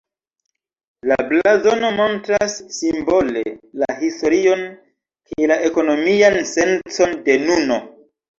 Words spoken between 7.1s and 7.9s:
de nuno.